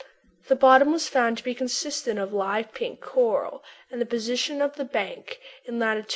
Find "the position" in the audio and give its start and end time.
4.01-4.59